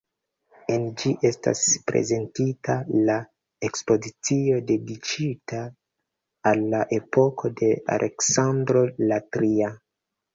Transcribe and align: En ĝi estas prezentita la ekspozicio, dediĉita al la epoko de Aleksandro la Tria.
En 0.75 0.85
ĝi 0.99 1.09
estas 1.29 1.59
prezentita 1.89 2.77
la 3.09 3.17
ekspozicio, 3.69 4.57
dediĉita 4.71 5.59
al 6.53 6.63
la 6.75 6.81
epoko 6.97 7.53
de 7.61 7.69
Aleksandro 7.97 8.83
la 9.11 9.21
Tria. 9.37 9.71